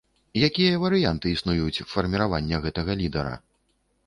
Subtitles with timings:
[0.47, 3.37] Якія варыянты існуюць фарміравання гэтага лідара?